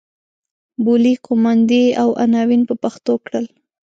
[0.83, 3.45] بولۍ قوماندې او عناوین په پښتو کړل.